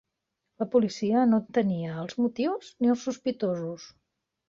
La 0.63 0.67
policia 0.75 1.27
no 1.35 1.41
en 1.43 1.53
tenia 1.59 2.01
els 2.07 2.19
motius 2.25 2.75
ni 2.83 3.01
sospitosos. 3.07 3.91